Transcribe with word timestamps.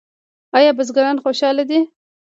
آیا 0.57 0.71
بزګران 0.77 1.17
خوشحاله 1.23 1.63
دي؟ 1.69 1.79